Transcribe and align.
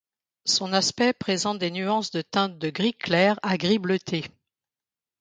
Son 0.45 0.73
aspect 0.73 1.13
présente 1.13 1.59
des 1.59 1.69
nuances 1.69 2.09
de 2.09 2.23
teinte 2.23 2.57
de 2.57 2.71
gris 2.71 2.95
clair 2.95 3.37
à 3.43 3.55
gris 3.55 3.77
bleuté. 3.77 4.25